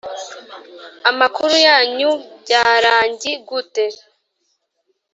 Amakuru 1.09 1.53
yanyu 1.67 2.11
byarangi 2.41 3.31
gute 3.47 3.85